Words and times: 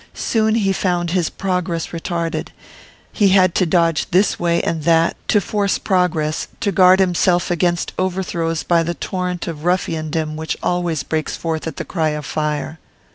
Soon 0.17 0.55
he 0.55 0.73
found 0.73 1.11
his 1.11 1.29
progress 1.29 1.89
retarded; 1.89 2.47
he 3.13 3.27
had 3.29 3.53
to 3.53 3.67
dodge 3.67 4.09
this 4.09 4.39
way 4.39 4.59
and 4.63 4.81
that, 4.81 5.15
to 5.27 5.39
force 5.39 5.77
progress, 5.77 6.47
to 6.59 6.71
guard 6.71 6.97
himself 6.99 7.51
against 7.51 7.93
overthrows 7.99 8.63
by 8.63 8.81
the 8.81 8.95
torrent 8.95 9.45
of 9.47 9.63
ruffiandom 9.63 10.33
which 10.35 10.57
always 10.63 11.03
breaks 11.03 11.37
forth 11.37 11.67
at 11.67 11.75
the 11.75 11.85
cry 11.85 12.09
of 12.17 12.25
fire. 12.25 12.79